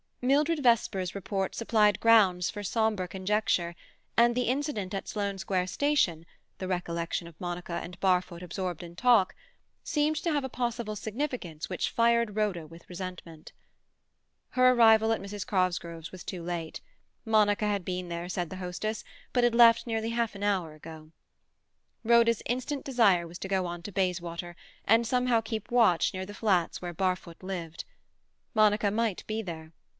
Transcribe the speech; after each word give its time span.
Mildred 0.23 0.61
Vesper's 0.61 1.13
report 1.15 1.55
supplied 1.55 1.99
grounds 1.99 2.49
for 2.49 2.61
sombre 2.63 3.07
conjecture, 3.07 3.75
and 4.15 4.33
the 4.35 4.43
incident 4.43 4.93
at 4.93 5.07
Sloane 5.07 5.37
Square 5.39 5.67
Station, 5.67 6.25
the 6.59 6.67
recollection 6.67 7.27
of 7.27 7.39
Monica 7.41 7.73
and 7.83 7.99
Barfoot 7.99 8.41
absorbed 8.43 8.83
in 8.83 8.95
talk, 8.95 9.35
seemed 9.83 10.15
to 10.17 10.31
have 10.31 10.43
a 10.43 10.49
possible 10.49 10.95
significance 10.95 11.69
which 11.69 11.89
fired 11.89 12.35
Rhoda 12.35 12.67
with 12.67 12.87
resentment. 12.89 13.51
Her 14.49 14.71
arrival 14.71 15.11
at 15.11 15.21
Mrs. 15.21 15.45
Cosgrove's 15.45 16.11
was 16.11 16.23
too 16.23 16.43
late. 16.43 16.81
Monica 17.25 17.65
had 17.65 17.83
been 17.85 18.09
there 18.09 18.29
said 18.29 18.51
the 18.51 18.57
hostess, 18.57 19.03
but 19.33 19.43
had 19.43 19.55
left 19.55 19.87
nearly 19.87 20.09
half 20.11 20.35
an 20.35 20.43
hour 20.43 20.73
ago. 20.73 21.11
Rhoda's 22.03 22.43
instant 22.45 22.83
desire 22.85 23.27
was 23.27 23.39
to 23.39 23.47
go 23.47 23.65
on 23.65 23.81
to 23.83 23.91
Bayswater, 23.91 24.55
and 24.85 25.05
somehow 25.05 25.41
keep 25.41 25.71
watch 25.71 26.13
near 26.13 26.25
the 26.27 26.35
flats 26.35 26.79
where 26.79 26.93
Barfoot 26.93 27.41
lived. 27.43 27.85
Monica 28.53 28.89
might 28.91 29.25
be 29.25 29.41
there. 29.41 29.73